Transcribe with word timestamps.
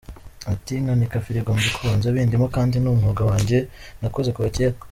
Ati 0.53 0.73
“Nkanika 0.83 1.17
firigo 1.25 1.49
mbikunze, 1.57 2.05
bindimo 2.15 2.45
kandi 2.55 2.75
ni 2.77 2.89
umwuga 2.93 3.21
wanjye 3.29 3.57
nakoze 3.99 4.29
kuva 4.35 4.51
kera. 4.55 4.77